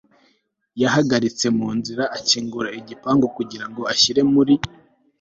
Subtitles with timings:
[0.81, 4.53] yahagaritse munzira akingura igikapu kugirango ashyire muri